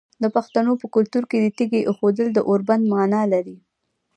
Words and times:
د 0.23 0.25
پښتنو 0.35 0.71
په 0.81 0.85
کلتور 0.95 1.23
کې 1.31 1.37
د 1.41 1.47
تیږې 1.57 1.81
ایښودل 1.89 2.27
د 2.33 2.39
اوربند 2.49 2.83
معنی 2.91 3.23
لري. 3.33 3.57